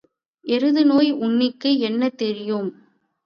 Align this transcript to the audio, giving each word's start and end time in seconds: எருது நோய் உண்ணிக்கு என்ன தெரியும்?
எருது 0.45 0.85
நோய் 0.85 1.11
உண்ணிக்கு 1.19 1.71
என்ன 1.79 2.09
தெரியும்? 2.15 2.69